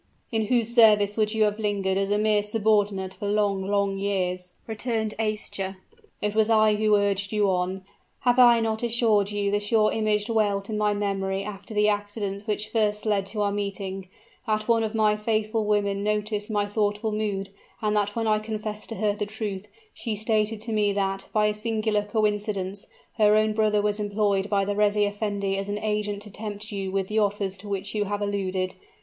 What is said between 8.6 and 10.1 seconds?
not often assured you that your